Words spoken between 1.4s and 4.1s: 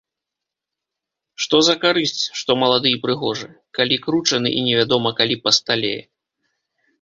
Што за карысць, што малады і прыгожы, калі